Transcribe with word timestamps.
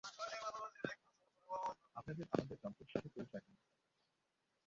আপনাদের 1.97 2.25
আমান্ডা 2.25 2.55
ডনফ্রের 2.61 2.89
সাথে 2.93 3.09
পরিচয় 3.09 3.41
হয়নি! 3.43 3.61